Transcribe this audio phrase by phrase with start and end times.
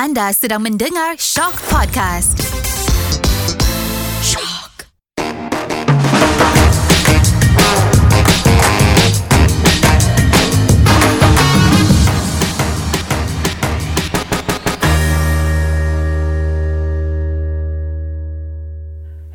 [0.00, 2.40] Anda sedang mendengar Shock Podcast.
[4.24, 4.88] Shock.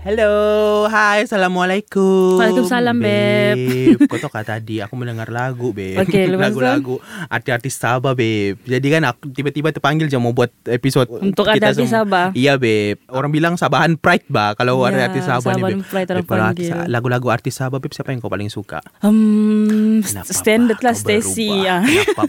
[0.01, 3.57] Hello, hai, Assalamualaikum Waalaikumsalam, Beb.
[4.03, 6.17] Kau tahu kan tadi aku mendengar lagu, Beb tu?
[6.31, 6.95] Lagu-lagu
[7.27, 11.87] artis-artis Sabah, Beb Jadi kan aku tiba-tiba terpanggil je mau buat episod Untuk kita artis.
[11.87, 12.31] Sabah?
[12.31, 16.09] Iya, Beb Orang bilang Sabahan Pride, bah Kalau Ya, artis Sabah ni, Sabahan Beb Pride
[16.11, 16.69] orang panggil.
[16.71, 18.79] artis- Lagu-lagu artis Sabah, Beb Siapa yang kau paling suka?
[18.99, 21.77] Hmm, Kenapa, standard bah, lah Stacy ya.
[21.81, 22.23] Kenapa?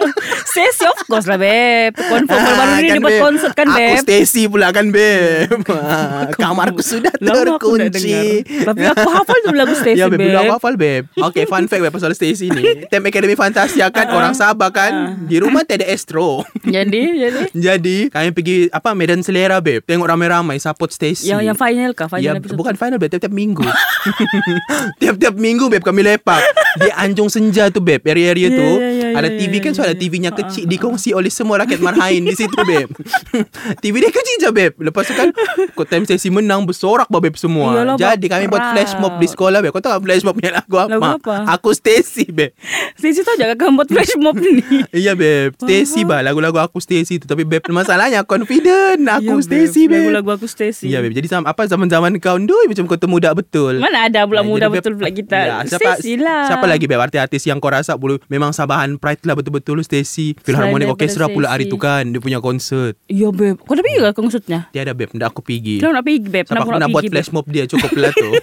[0.48, 1.92] Stacy of course lah beb.
[1.94, 3.96] Confirm baru-baru Ah, ni kan, dia buat konsert kan Aku beb.
[4.02, 7.56] Stacy pula kan, Beb Ah, Kamarku sudah Lama
[7.88, 8.24] dengar.
[8.64, 10.06] Tapi aku hafal tu lagu Stacy Ya.
[10.06, 11.02] Dulu aku hafal, Beb.
[11.12, 11.90] Okay, fun fact, Beb.
[11.90, 12.62] Pasal Stacy ni.
[12.90, 14.06] Tem Academy Fantasia kan.
[14.06, 14.14] Ah.
[14.14, 14.92] orang Sabah kan.
[15.24, 16.42] Di rumah tak ada Astro.
[16.66, 17.40] Jadi, jadi.
[17.52, 19.82] Jadi, kami pergi, apa, Medan Selera, Beb.
[19.82, 21.26] Tengok ramai-ramai support Stacy.
[21.26, 22.06] Yang yang final kah?
[22.12, 22.58] Ya, Final episode.
[22.58, 23.10] bukan final, Beb.
[23.10, 23.62] Tiap-tiap minggu.
[25.00, 26.42] Tiap-tiap minggu, Beb, kami lepak.
[26.76, 28.02] Di Anjung Senja tu, Beb.
[28.02, 28.68] Area-area Ya, tu.
[28.76, 29.98] ya, ya, ada TV kan, so ada ya.
[29.98, 30.64] TV-nya Ah, kecil.
[30.66, 32.88] Dikongsi oleh semua rakyat marhain di situ, Beb.
[33.82, 34.72] TV dia kecil je, Beb.
[34.78, 35.32] Lepas tu kan,
[35.72, 37.72] kau time Stacy menang, bersorak, bah, Beb, semua.
[37.72, 39.70] Iyalah, Jadi, kami buat flash mob di sekolah, Beb.
[39.70, 40.90] Kau tahu tak flash mob punya lagu apa?
[40.90, 41.34] Lagu apa?
[41.52, 42.52] Aku Stacy, Beb.
[42.94, 44.60] Stacy tahu jangan kamu buat flash mob ni.
[44.96, 50.08] Iya beb Stacy bah Lagu-lagu aku Stacy tu Tapi beb Masalahnya confident Aku Stacy beb
[50.08, 50.88] Lagu-lagu aku Stacy.
[50.88, 54.40] Iya beb Jadi sama, apa zaman-zaman kau Dui macam kau termuda betul Mana ada pula
[54.40, 55.38] Nah, muda jadi, betul pula kita.
[55.38, 56.48] ya, siapa, Stacy lah.
[56.48, 60.90] Siapa lagi beb Artis-artis yang kau rasa bulu, Memang Sabahan Pride lah betul-betul Stacy Philharmonic
[60.90, 63.54] Orchestra pula hari tu kan Dia punya konsert Ya beb.
[63.54, 64.66] Kau dah pergi ke konsertnya?
[64.74, 66.44] Tiada beb Ndak aku pergi Kenapa nak pergi beb?
[66.50, 68.30] Sebab Kenapa nak buat flash mob dia Cukup lah tu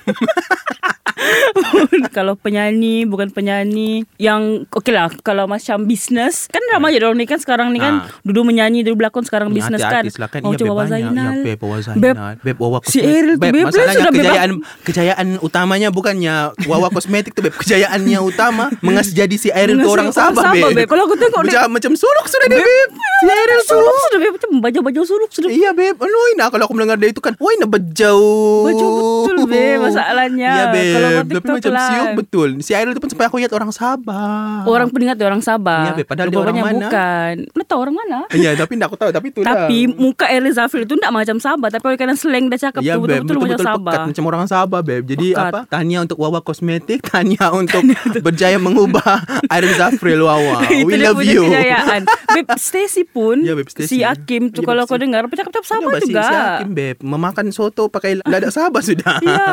[2.16, 7.26] kalau penyanyi bukan penyanyi yang okey lah kalau macam bisnes kan ramai je orang ni
[7.26, 8.10] kan sekarang ni kan Ah.
[8.22, 10.02] dulu menyanyi dulu berlakon sekarang Ni bisnes kan.
[10.02, 11.32] lah kan oh beb coba Wawa banyak Zainal.
[11.32, 13.06] Ya beb Wawa Zainal Beb, Wawa si Kosmetik.
[13.06, 14.52] Ariel tu, Beb Beb, masalahnya kejayaan
[14.84, 20.08] Kejayaan utamanya bukannya Wawa Kosmetik tu beb Kejayaannya utama Mengas jadi si Ariel Mengas orang
[20.10, 20.86] Sabah beb.
[20.86, 24.32] Kalau aku tengok macam, macam suluk sudah dia beb Si Ariel suluk sudah beb.
[24.34, 25.50] Macam baju-baju suluk sudah.
[25.50, 25.96] Iya beb.
[25.96, 28.20] Anoi nak kalau aku mendengar dia itu kan Woi nak bejau.
[28.66, 28.90] Bejau
[29.24, 30.52] betul, Beb, masalahnya.
[30.52, 30.86] Iya beb.
[30.90, 31.88] Kalau kau Tapi TikTok macam lah.
[31.90, 35.26] siuk betul Si Ariel tu pun sampai aku ingat orang Sabah orang pun ingat dia
[35.26, 36.04] orang Sabah Ya.
[36.04, 36.86] Padahal dia orang mana?
[36.86, 40.26] bukan mana tahu orang mana Iya tapi tak aku tahu Tapi tu lah tapi muka
[40.26, 43.38] Ariel Zafir tu tak macam Sabah tapi oleh kerana slang dia cakap Ya tu betul-betul
[43.40, 45.50] macam Sabah pekat Macam orang Sabah beb Jadi Pekat.
[45.50, 47.82] apa Tanya untuk Wawa Kosmetik Tanya untuk
[48.20, 52.02] Berjaya mengubah Ariel Zafril Wawa We love you kejayaan.
[52.30, 53.88] Beb, Stacy pun, Ya, Beb, Stacy.
[53.90, 56.24] si Hakim tu Ya, kalau Beb, kau si- dengar, bercakap-cakap Sabah Ya, si- juga.
[56.24, 59.46] Si Hakim beb Memakan soto Pakai ladak Sabah sudah Ya,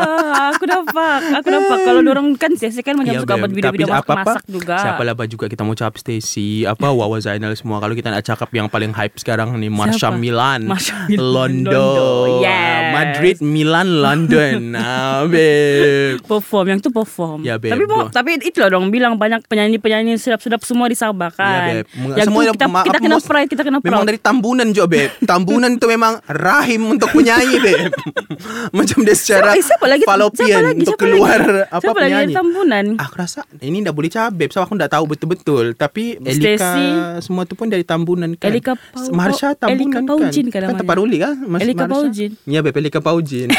[0.51, 1.21] aku nampak.
[1.37, 1.79] Aku nampak.
[1.83, 4.77] Kalau orang kan Stacy kan macam Ya, suka buat video-video Tapi apa-apa, masak-masak juga.
[4.81, 8.49] Siapa lah juga kita mau cap Stacy Apa Wawa Zainal semua Kalau kita nak cakap
[8.57, 10.09] yang paling hype sekarang ni Marsha?
[10.15, 11.21] Milan Marsha Milan.
[11.21, 12.43] London, London.
[12.47, 12.80] Yes.
[12.93, 17.43] Madrid Milan London ah, beb Perform yang tu perform.
[17.43, 17.71] Ya, Beb.
[17.71, 21.49] Tapi mo- tapi itulah dong bilang banyak penyanyi-penyanyi sedap-sedap semua di Sabah kan.
[21.61, 21.83] Ya.
[21.93, 24.07] Meng- Yang semua tu kita, ma- kita kena mos- pride, kita kena Memang proud.
[24.07, 27.91] dari tambunan juga beb Tambunan tu memang Rahim untuk penyanyi beb
[28.77, 31.63] Macam dia secara Siapa- siapa lagi- Fallopian siapa lagi- Untuk siapa keluar lagi?
[31.67, 32.85] Apa Siapa lagi dari penyanyi tambunan?
[32.99, 36.73] Aku rasa Ini dah boleh cap beb Sebab aku dah tahu betul-betul Tapi Elika.
[37.19, 40.61] Semua tu pun dari tambunan kan Elika Pau- Marsha Pau- Elika tambunan Paujin kan kan
[40.61, 40.81] Kan namanya?
[40.81, 41.95] terparuli kan Mas- Elika Marsha?
[42.03, 42.31] Paujin.
[42.45, 43.53] Ya beb Elika Paujin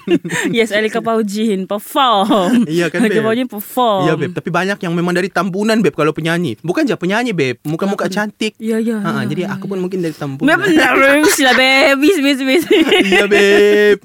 [0.54, 2.64] yes, Elika Paujin perform.
[2.64, 3.26] Iya kan, Elika Beb?
[3.26, 4.02] Paujin perform.
[4.06, 7.58] Ya beb Tapi banyak yang memang dari tambunan beb Kalau penyanyi Bukan je penyanyi beb
[7.66, 9.00] Muka-muka cantik Ya, ya.
[9.02, 9.70] Ha, ya, Jadi ya, aku ya.
[9.74, 10.94] pun mungkin dari tambunan Memang benar
[11.34, 12.62] Sila baby Bis bis
[13.02, 13.96] Iya beb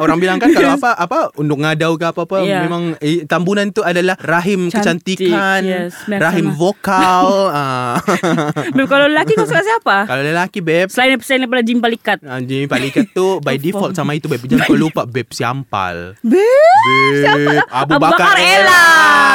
[0.00, 2.64] Orang bilang kan Kalau apa apa Untuk ngadau ke apa-apa Ya.
[2.66, 5.94] Memang eh, Tambunan tu adalah Rahim Cantik, kecantikan yes.
[6.08, 6.58] Rahim sama.
[6.58, 7.96] vokal ah.
[8.76, 10.08] Beb kalau lelaki kau suka siapa?
[10.10, 14.30] Kalau lelaki beb Selain selain daripada Jim Palikat Anjing palikat tu By default sama itu
[14.30, 16.14] beb Jangan kau lupa beb Siampal.
[16.22, 18.84] Beb Beb Abu Abu Bakar Bakar Ella.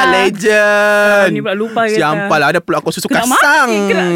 [0.08, 1.20] Legend.
[1.20, 1.98] Ah, ni pula lupa kita.
[2.00, 3.70] Siampal Ada pula aku susu Kena kasang.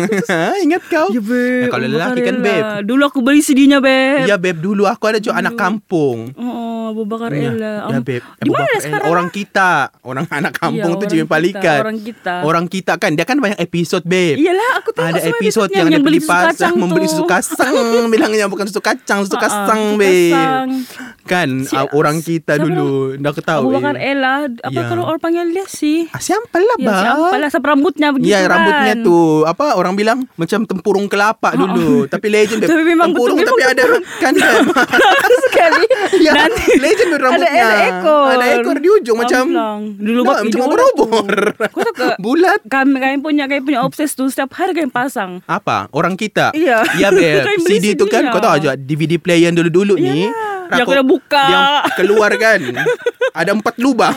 [0.65, 1.11] Ingat kau?
[1.11, 4.87] Ya beb Eh, Kalau lelaki kan beb Dulu aku beli CD-nya beb Ya beb dulu
[4.87, 6.31] aku ada juga anak kampung.
[6.33, 7.73] Oh Abu Bakar Ya, Ella.
[7.89, 8.79] Ya Di Abu Bakar Ella.
[8.79, 9.71] sekarang Orang kita.
[10.01, 12.33] Orang anak kampung Ya, tu Jimmy Palikat orang kita.
[12.47, 15.89] Orang kita kan Dia kan banyak episod beb Iyalah aku tengok ada episod episodenya yang,
[15.91, 17.73] dia beli susu membeli susu kacang
[18.13, 19.65] bilangnya bukan susu kacang susu Ah,
[20.37, 20.71] ah, kacang.
[21.23, 23.63] Kan Si- uh, orang kita siapa dulu Dah ketahui.
[23.63, 24.83] Abu Bakar Ella Apa Ya.
[24.85, 28.39] kalau orang panggil dia sih Ah, Siapa lah Ya siapa lah Sampai rambutnya begitu Ya
[28.41, 28.49] kan?
[28.51, 32.05] rambutnya tu Apa orang bilang Macam tempurung kelapa dulu.
[32.05, 32.63] Tapi legend.
[32.63, 33.83] Tapi memang Tempurung betul, tapi memang ada
[34.17, 34.65] Kan Beb?
[35.15, 35.83] Bagus sekali.
[36.21, 37.49] Ya Nanti Legend rambutnya.
[37.51, 38.25] Ada, ekor.
[38.31, 39.43] Ada ekor di ujung Macam.
[39.93, 41.33] Dulu Nah, bab Macam obor-obor
[41.91, 42.09] ke?
[42.23, 42.59] Bulat.
[42.65, 45.39] Kami, kami punya kami punya obses tu setiap hari kami pasang.
[45.45, 45.87] apa?
[45.91, 46.51] Orang kita?
[46.51, 46.83] Iya.
[46.93, 47.43] ya beb.
[47.43, 50.27] Kan beli CD tu kan kau tahu aja DVD player yang dulu-dulu ni
[50.73, 51.43] Yang rakuk- kena buka.
[51.45, 51.63] yang
[51.93, 52.59] keluar kan
[53.39, 54.11] ada empat lubang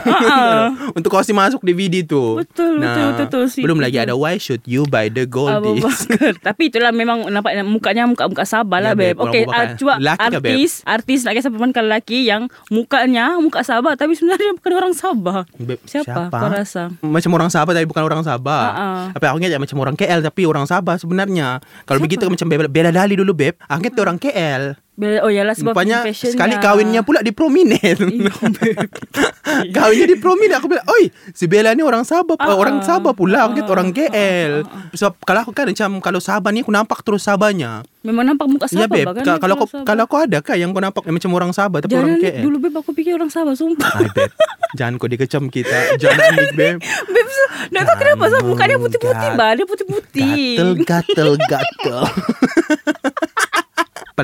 [0.96, 4.34] untuk kau kasi masuk DVD tu Betul, betul, betul, betul, CD belum lagi ada why
[4.36, 6.06] should you buy the goldies.
[6.40, 9.46] Tapi itulah memang nampak mukanya muka-muka sabar lah Ya, Abu Bakar.
[9.46, 14.14] uh, cuba Lelaki ke, artis, artis nak kisah kalau lelaki yang mukanya muka sabar tapi
[14.14, 15.46] sebenarnya bukan orang sabar.
[15.54, 16.28] Beb, Siapa?
[16.28, 16.90] Kau rasa?
[17.00, 18.64] Macam orang Sabah tapi bukan orang Sabah.
[18.66, 18.86] Ha-ha.
[19.12, 21.58] Tapi aku ingat macam orang KL tapi orang Sabah sebenarnya.
[21.84, 23.54] Kalau begitu macam Bella, Dali dulu beb.
[23.64, 24.62] Aku ingat dia orang KL.
[24.94, 26.32] Bila- Oh yalah sebab Rupanya fashionnya.
[26.32, 27.98] sekali kahwinnya pula di Prominent.
[29.74, 32.84] Kahwinnya di Prominent aku bilang, "Oi, si Bella ni orang Sabah, Ah, orang ah.
[32.84, 34.52] Sabah pula, aku Ah, ingat orang ah, KL."
[34.92, 37.82] Sebab kalau aku kan macam kalau Sabah ni aku nampak terus Sabahnya.
[38.00, 39.24] Memang nampak muka Ya sabar beb, bah, kan?
[39.24, 39.84] Ka- kalau kau Sabar.
[39.88, 42.42] kalau kau ada kah yang kau nampak yang macam orang Sabah tapi orang Jangan KL?
[42.44, 43.90] dulu beb aku fikir orang sabar sumpah.
[43.90, 44.30] Hai beb,
[44.74, 45.78] jangan kau dikecam kita.
[45.96, 46.76] Jangan Nick beb.
[46.84, 47.42] Beb, so,
[47.72, 50.48] nak tahu kenapa sebab muka dia putih-putih bah, dia putih-putih.
[50.54, 51.98] Gatel, gatel, gatel.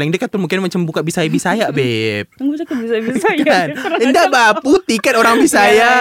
[0.00, 2.24] Paling dekat tu mungkin macam buka Bisaya-Bisaya, beb.
[2.32, 3.44] Tunggu cakap bisa-bisa ya.
[3.44, 3.68] Kan?
[4.08, 5.92] Enggak bah, putih kan orang Bisaya.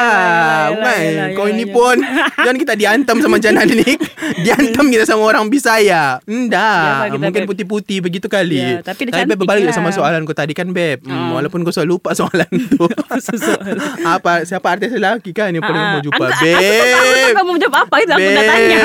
[0.72, 2.00] Yalah, Kau ini pun
[2.40, 4.00] jangan kita diantam sama Jana Nick.
[4.40, 5.84] Diantam kita sama orang Bisaya.
[5.84, 6.80] Ya, Enggak.
[6.96, 7.50] Pak, kita, mungkin Beb.
[7.52, 8.56] putih-putih begitu kali.
[8.56, 9.76] Ya, tapi dia cantik berbalik lah.
[9.76, 11.04] sama soalan kau tadi kan, beb.
[11.04, 11.30] Hmm, Ah.
[11.36, 12.88] walaupun kau selalu lupa soalan tu.
[14.02, 16.24] Apa siapa artis lelaki kan yang paling Ah, mau jumpa?
[16.24, 16.56] aku- Beb.
[16.56, 18.82] Aku tahu kamu jawab apa aku nak tanya.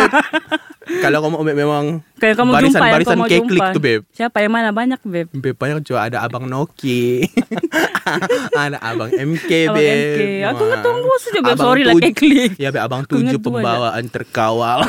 [1.00, 1.84] Kalau kamu memang
[2.24, 3.76] Kalau kamu barisan, jumpa barisan mau keklik jumpa.
[3.76, 4.00] tu, beb.
[4.16, 5.28] Siapa yang mana banyak beb?
[5.28, 7.28] Beb banyak juga ada Abang Noki
[8.56, 10.20] Ada Abang MK Abang Beb MK.
[10.48, 10.62] Aku
[11.04, 11.52] luar saja, Beb.
[11.52, 12.50] Abang Sorry lah, tuj- keklik.
[12.56, 14.88] Ya Beb Abang Aku tujuh pembawaan terkawal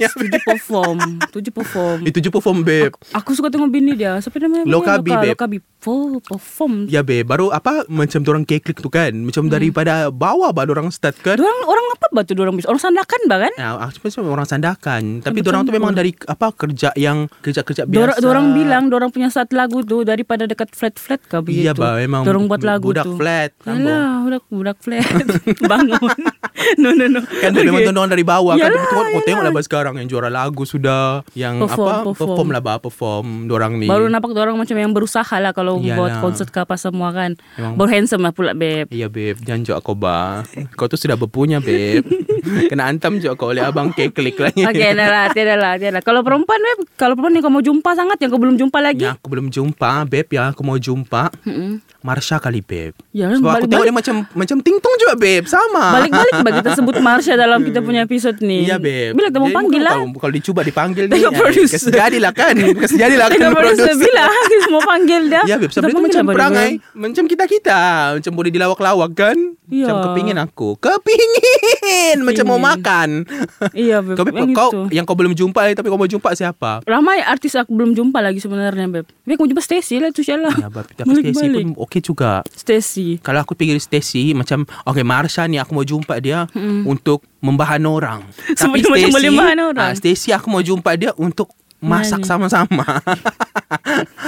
[0.00, 0.98] Yes, tujuh perform.
[1.28, 1.98] Tujuh perform.
[2.00, 4.16] Itu tujuh perform Beb Aku suka tengok bini dia.
[4.24, 4.64] Siapa namanya?
[4.64, 5.32] Lokabi, Loka- Beb.
[5.36, 5.58] Lokabi.
[5.84, 6.88] Oh, perform.
[6.88, 11.20] Ya Beb Baru apa Macam orang keklik tu kan Macam daripada bawah bah orang start
[11.20, 12.72] kan Orang orang apa batu orang bisa?
[12.72, 13.52] Orang sandakan bah kan?
[13.60, 18.16] Ya, aku cuma orang sandakan Tapi orang tu memang dari apa kerja yang kerja-kerja biasa.
[18.16, 21.66] Dorang, dorang bilang dorang punya start lagu tu daripada dekat flat-flat kah begitu.
[21.66, 23.14] Iya, bah, memang Dorang buat lagu budak tu.
[23.14, 23.84] flat, sambung.
[23.84, 25.04] Yalah, budak budak flat.
[25.70, 26.18] Bangun.
[26.82, 27.20] no no no.
[27.22, 27.64] Kan okay.
[27.64, 29.52] memang tontonan dari bawah kan Yalah, Tapi kau, kau tengok lah yalah.
[29.52, 32.16] bah sekarang Yang juara lagu sudah Yang Perform, apa perform.
[32.18, 35.96] Perform lah bah Perform Dorang ni Baru nampak orang macam yang berusaha lah kalau Yalah.
[35.96, 37.36] buat konsert ke apa semua kan.
[37.54, 38.88] Memang- Baru handsome lah pula beb.
[38.88, 42.04] Iya beb Jangan jauh kau bah Kau tu sudah berpunya beb
[42.70, 46.02] Kena antam jauh kau oleh abang keklik lah Okey, dah lah, tiada lah, tiada lah.
[46.02, 49.02] Kalau perempuan beb, kalau perempuan yang kau mau jumpa sangat yang kau belum jumpa lagi.
[49.02, 51.80] Yang aku belum jumpa Beb ya Aku mau jumpa Mm-mm.
[52.00, 55.44] Marsha kali beb Ya, Sebab aku balik- tengok balik- dia macam Macam tingtung juga beb
[55.44, 58.64] Sama Balik-balik bagi kita sebut Marsha dalam kita punya episod ni.
[58.64, 59.94] Iya beb Bila kita mau panggil lah.
[60.00, 61.78] Kalau, kalau dicuba dipanggil ni Tengok eh, producer.
[61.92, 65.42] Jadilah kan Kasi jadilah kan producer bilang kita mau panggil dia.
[65.44, 66.70] Ya beb Sebab itu macam perangai?
[66.90, 67.80] Macam kita-kita
[68.18, 69.88] Macam boleh dilawak-lawak kan Ya.
[69.88, 73.24] Macam kepingin aku Kepingin Macam mau makan
[73.72, 74.16] Iya beb.
[74.16, 74.80] Kau, yang kau itu.
[74.92, 78.44] yang kau belum jumpa Tapi kau mau jumpa siapa Ramai artis aku belum jumpa lagi
[78.44, 79.08] sebenarnya beb.
[79.24, 80.52] Beb aku jumpa Stacy lah tu sialah.
[80.60, 83.18] Ya beb Tapi Stacy pun okey juga Stacy.
[83.24, 86.48] Kalau aku pikir Stacy Macam Okay Marsha ni Aku mau jumpa dia
[86.82, 88.24] Untuk membahan orang
[88.56, 89.90] Sebenarnya macam boleh bahan orang.
[89.90, 92.84] ah, Stacy aku mau jumpa dia Untuk masak sama-sama.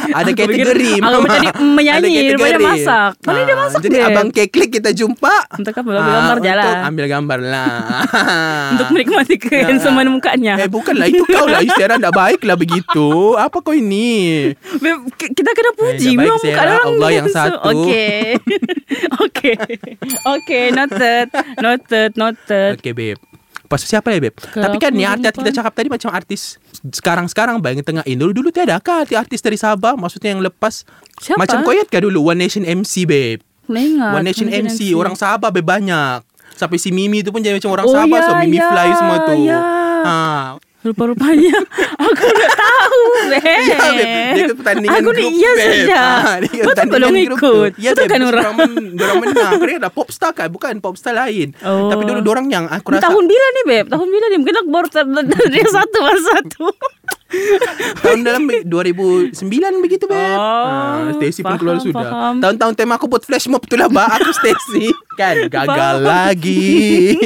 [0.09, 0.93] Ada Aku kategori.
[0.99, 1.43] aku macam
[1.77, 3.11] menyanyi daripada masak.
[3.21, 4.07] Mana dia Ah, masak, Jadi Beb?
[4.07, 5.35] abang keklik kita jumpa.
[5.53, 5.91] Untuk apa?
[5.91, 6.65] Ambil gambar je lah.
[6.67, 7.75] Untuk ambil gambar lah.
[8.73, 10.55] Untuk menikmati kehandsomean mukanya.
[10.59, 11.61] Eh bukanlah Itu kau lah.
[11.61, 13.09] Istiara tak baik lah begitu.
[13.35, 14.51] Apa kau ini?
[15.17, 17.57] Kita kena puji Eh, dah baik, Memang muka orang Allah yang satu.
[17.83, 18.37] Okay.
[19.27, 19.57] Okay.
[20.41, 21.27] Okay Noted.
[21.59, 22.73] Noted Noted.
[22.79, 23.21] Okay babe
[23.69, 26.43] Tu siapa ya beb Kalau Tapi kan ni artis kita cakap tadi Macam artis
[26.81, 29.99] Sekarang-sekarang Bayang tengah in Dulu-dulu tiada kah Artis dari Sabah?
[29.99, 30.87] Maksudnya yang lepas
[31.19, 31.43] Siapa?
[31.43, 33.43] Macam kau ingat kah dulu One Nation MC babe?
[33.67, 36.23] Nak ingat One Nation Mungkin MC Orang Sabah babe banyak.
[36.55, 38.89] Sampai si Mimi tu pun jadi macam orang Oh, Sabah ya, So Mimi ya, Fly
[38.95, 39.33] semua tu.
[39.45, 39.59] ya.
[40.03, 40.17] ha.
[40.87, 41.57] Rupa-rupanya.
[42.07, 44.07] Aku nak tahu Beb Ya, Beb.
[44.07, 47.25] Dia ikut pertandingan Aku ni iya saja Ha, dia ikut Betul belum tu.
[47.27, 47.71] ikut.
[47.77, 48.45] Ya, Betul kan orang?
[48.95, 49.53] dorang menang.
[49.59, 50.47] Kira dah popstar kan?
[50.47, 51.51] Bukan popstar lain.
[51.67, 51.91] Oh.
[51.91, 53.85] Tapi dulu dorang yang Aku rasa tahun bila ni Beb?
[53.91, 54.37] Tahun bila ni?
[54.39, 54.89] Mungkin aku baru
[55.51, 56.67] Dia satu masa satu.
[58.07, 59.35] Tahun dalam 2009
[59.83, 60.39] begitu Beb.
[60.39, 62.39] Oh, ha, Stacy pun faham, keluar sudah.
[62.39, 64.95] Tahun-tahun tema aku buat flash mob tu lah Aku Stacy.
[65.21, 65.49] Kan?
[65.51, 66.07] Gagal Faham.
[66.07, 67.17] lagi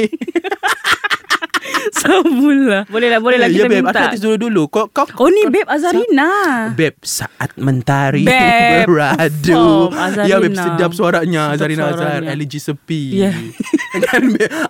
[2.01, 2.79] Sabula.
[2.89, 3.99] Boleh lah, boleh lah Ya kita beb minta.
[4.09, 6.31] Artis dulu-dulu Kau, kau Oh ni Beb Azarina.
[6.73, 8.85] Beb saat mentari Beb.
[8.89, 9.53] beradu.
[9.53, 10.25] Oh, Azarina.
[10.25, 12.33] Ya beb sedap suaranya Sedap Azarina suaranya.
[12.33, 13.01] LG sepi.
[13.21, 13.31] Ya.
[14.09, 14.21] kan.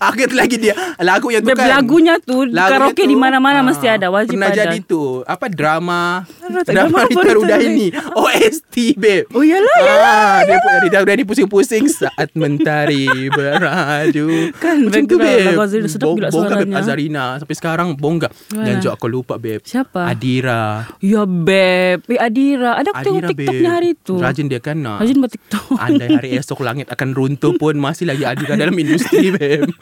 [0.01, 1.69] Aku ingat lagi dia lagu yang tu Beb kan.
[1.79, 4.61] lagunya tu Lagunya karaoke tu, di mana-mana ah, mesti ada, wajib Pernah ada.
[4.67, 10.97] jadi tu Apa drama Drama Drama Rita Rudaini OST beb Oh yalah, ah, Dia Rita
[11.05, 16.75] Rudaini pusing-pusing Saat mentari beradu Kan, Macam beb, tu beb Lagu Azarina sedap gila suaranya.
[17.21, 18.29] Azarina Sampai sekarang bongga?
[18.49, 20.09] Dan juga aku lupa beb Siapa?
[20.09, 22.05] Adira Ya Beb.
[22.07, 22.77] Eh Adira.
[22.77, 24.15] Ada aku tengok TikToknya hari tu.
[24.17, 25.77] Rajin dia kan nak Rajin buat TikTok.
[25.77, 29.69] Andai hari esok langit akan runtuh pun Masih lagi Adira dalam industri beb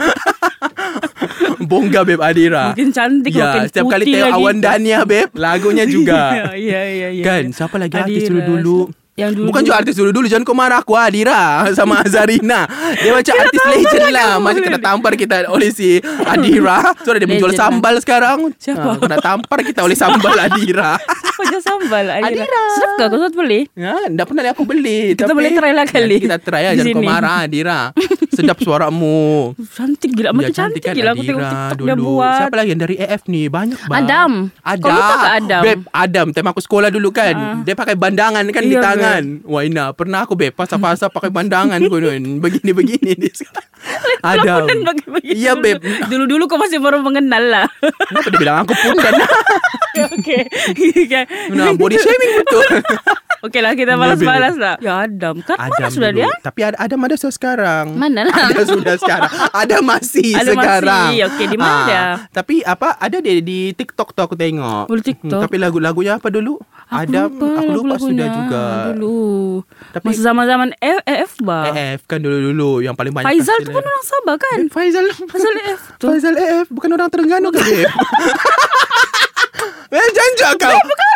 [1.60, 4.36] Bongga beb Adira Makin cantik, Ya makin setiap kali tengok.
[4.36, 6.19] Awan Dania beb Lagunya juga
[6.55, 7.24] Ya, ya, ya.
[7.24, 7.55] Kan ya.
[7.55, 8.31] siapa lagi artis Adira.
[8.31, 8.77] dulu-dulu
[9.20, 9.48] Yang dulu.
[9.52, 12.64] Bukan juga artis dulu-dulu Jangan kau marah aku Adira Sama Azarina
[12.96, 17.52] Dia macam artis legend lah Masih kena tampar kita Oleh si Adira So dia menjual
[17.52, 17.68] Legend lah.
[17.68, 18.88] sambal sekarang Siapa?
[18.88, 20.96] Ah, Kena tampar kita oleh sambal Adira
[21.41, 22.43] Je sambal Adira.
[22.43, 22.63] Adira.
[22.74, 23.17] Sedap ke?
[23.22, 23.62] Kau beli?
[23.74, 26.17] Ya, tak pernah lihat aku beli Kita boleh try lah kali.
[26.19, 27.79] Kita try lah Di Jangan kau marah Adira
[28.29, 30.29] Sedap suaramu Cantik gila.
[30.31, 31.12] Makin cantik, kan gila.
[31.12, 32.03] Aku tengok Adira TikTok dia dulu.
[32.15, 32.36] buat.
[32.38, 34.31] Siapa lagi yang dari AF ni Banyak bang Adam.
[34.62, 35.62] Adam Kau lupa Adam?
[35.62, 37.55] Beb Adam Time aku sekolah dulu kan Ah.
[37.62, 41.79] Dia pakai bandangan kan di Iya, tangan Wah Ina Pernah aku beb Pasal-pasal pakai bandangan
[41.81, 42.00] kau
[42.39, 43.67] Begini-begini dia sekarang
[44.25, 44.65] Adam
[45.24, 45.63] Iya dulu.
[45.63, 45.77] beb
[46.08, 49.13] Dulu-dulu kau masih baru mengenal lah Kenapa dia bilang aku pun kan
[50.00, 50.41] Okay
[51.05, 52.65] Okay Nah body shaming betul.
[53.39, 54.75] Okay lah kita balas-balas lah.
[54.83, 55.39] Ya Adam.
[55.39, 56.19] Kan mana Adam sudah dulu.
[56.19, 56.31] dia?
[56.43, 57.95] Tapi ada Adam ada sekarang.
[57.95, 58.36] Mana lah?
[58.51, 59.31] Ada sudah sekarang.
[59.55, 60.55] Ada masih Ada masih.
[60.59, 61.07] sekarang.
[61.24, 62.03] Okey, di mana Ah, dia?
[62.36, 64.91] Tapi apa Ada dia di TikTok tu aku tengok.
[64.91, 65.39] Di TikTok?
[65.39, 66.59] Hmm, Tapi lagu-lagunya apa dulu?
[66.83, 68.63] Aku Adam lupa Aku lupa sudah juga.
[68.91, 69.19] Dulu.
[69.95, 73.71] Tapi- Masa zaman-zaman F, F ba AF kan dulu-dulu Yang paling banyak Faizal kasih tu
[73.71, 73.88] pun lah.
[73.88, 74.59] orang Sabah kan?
[74.67, 76.05] Faizal Faizal F tu.
[76.12, 77.62] Faizal AF Bukan orang Terengganu ke
[79.89, 80.69] Eh jangan kau.
[80.75, 81.09] Bukan kan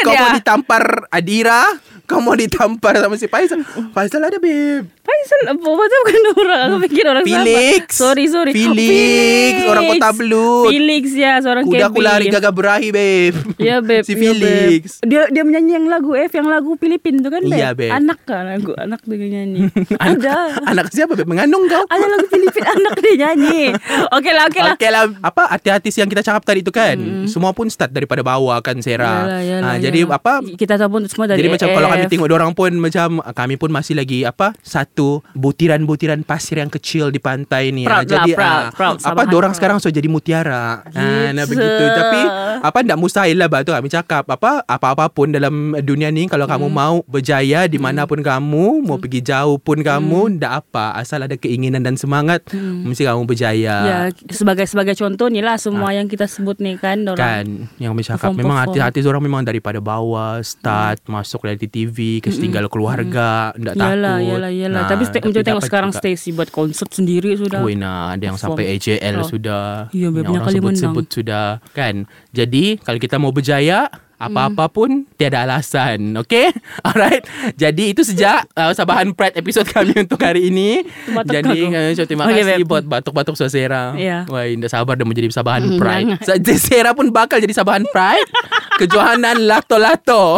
[0.00, 1.62] Kau dia mau ditampar Adira
[2.10, 3.62] Kau mau ditampar sama si Faizal?
[3.88, 6.60] Faizal ada Beb Faizal apa Faizal bukan orang.
[6.66, 7.86] Aku fikir orang Felix.
[7.88, 8.52] Sabah Sorry sorry.
[8.52, 10.66] Felix, orang Kota Belut.
[10.68, 14.98] Felix ya Seorang Kuda KB aku lari gagah berahi Beb Ya beb Si ya, Felix.
[14.98, 15.06] Beb.
[15.06, 17.90] Dia dia menyanyi yang lagu F Yang lagu Filipin tu kan beb Iya, beb.
[17.92, 19.70] Anak kan lagu Anak dia nyanyi.
[19.96, 20.34] Anak, Ada.
[20.66, 21.86] anak siapa Beb Mengandung kau?
[21.86, 23.70] Ada lagu Filipin Anak dia nyanyi.
[24.10, 24.74] Okey lah okey lah.
[24.74, 25.04] Okey lah.
[25.20, 26.98] Apa artis-artis yang kita cakap tadi tu kan?
[27.26, 29.26] Semua pun start daripada bawah kan Sarah?
[29.28, 30.18] Yalah, yalah, Ah, Jadi yalah.
[30.18, 30.32] apa?
[30.50, 33.56] Kita tahu pun semua dari Jadi macam kalau kami tengok orang pun macam ah, kami
[33.56, 37.84] pun masih lagi apa satu butiran-butiran pasir yang kecil di pantai ni.
[37.84, 38.96] Proud Ah, jadi lah, proud, ah, proud.
[39.02, 40.86] apa orang sekarang so jadi mutiara.
[40.86, 41.52] Ah, nah Gitu.
[41.52, 41.84] begitu.
[41.90, 42.20] Tapi
[42.60, 46.66] apa tidak mustahil lah batu kami cakap apa apa-apa pun dalam dunia ni kalau kamu
[46.66, 46.76] Hmm.
[46.76, 49.86] mau berjaya di mana pun kamu, mau pergi jauh pun Hmm.
[49.86, 53.76] kamu, ndak apa asal ada keinginan dan semangat mesti kamu berjaya.
[53.80, 57.18] Ya, sebagai sebagai contoh ni lah semua yang kita sebut ni kan orang.
[57.18, 61.89] Kan Yang kami cakap Memang artis-artis orang Memang daripada bawah Start Masuk reality TV
[62.20, 64.82] Kes tinggal keluarga Ndak takut Yalah, yalah, yalah.
[64.86, 66.00] Tapi, stay, macam tengok sekarang juga.
[66.00, 67.60] Stacy buat konsert sendiri sudah.
[67.60, 69.26] Wih nah Ada yang sampai AJL Oh.
[69.26, 75.42] sudah Ya, Yang orang sebut-sebut sudah Kan Jadi Kalau kita mau berjaya apa-apa pun tiada
[75.42, 76.12] alasan.
[76.18, 76.52] Okay
[76.86, 77.24] Alright.
[77.54, 80.84] Jadi itu sejak uh, Sabahan Pride episod kami untuk hari ini.
[81.08, 82.68] Batuk Jadi uh, terima Okay, kasih babe.
[82.68, 84.28] buat batuk-batuk Sosera Ya.
[84.28, 86.06] Wah indah sabar dah menjadi Sabahan Hmm, Pride.
[86.20, 86.44] jangan.
[86.44, 88.28] Sa- Sera pun bakal jadi Sabahan Pride.
[88.76, 90.36] Kejohanan Lato-Lato.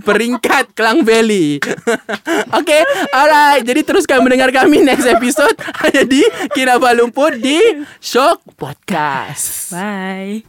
[0.00, 1.62] Peringkat Klang Valley.
[2.52, 3.62] Okay Alright.
[3.62, 5.54] Jadi teruskan mendengar kami Next episode.
[5.78, 7.58] Hanya di Kinabalu Lumpur Di
[7.98, 9.70] Shock Podcast.
[9.70, 10.42] Bye.